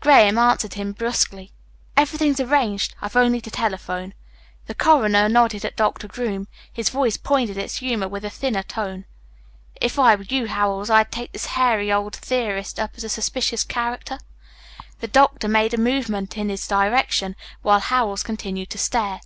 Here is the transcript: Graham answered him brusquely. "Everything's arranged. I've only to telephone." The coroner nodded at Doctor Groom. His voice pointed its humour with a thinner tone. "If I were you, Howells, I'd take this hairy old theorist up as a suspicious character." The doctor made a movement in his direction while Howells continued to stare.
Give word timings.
Graham 0.00 0.38
answered 0.38 0.72
him 0.72 0.92
brusquely. 0.92 1.52
"Everything's 1.94 2.40
arranged. 2.40 2.94
I've 3.02 3.16
only 3.16 3.38
to 3.42 3.50
telephone." 3.50 4.14
The 4.64 4.74
coroner 4.74 5.28
nodded 5.28 5.62
at 5.62 5.76
Doctor 5.76 6.08
Groom. 6.08 6.48
His 6.72 6.88
voice 6.88 7.18
pointed 7.18 7.58
its 7.58 7.76
humour 7.76 8.08
with 8.08 8.24
a 8.24 8.30
thinner 8.30 8.62
tone. 8.62 9.04
"If 9.78 9.98
I 9.98 10.14
were 10.14 10.22
you, 10.24 10.46
Howells, 10.48 10.88
I'd 10.88 11.12
take 11.12 11.32
this 11.32 11.44
hairy 11.52 11.92
old 11.92 12.16
theorist 12.16 12.80
up 12.80 12.92
as 12.96 13.04
a 13.04 13.10
suspicious 13.10 13.62
character." 13.62 14.18
The 15.00 15.06
doctor 15.08 15.48
made 15.48 15.74
a 15.74 15.78
movement 15.78 16.38
in 16.38 16.48
his 16.48 16.66
direction 16.66 17.36
while 17.60 17.80
Howells 17.80 18.22
continued 18.22 18.70
to 18.70 18.78
stare. 18.78 19.20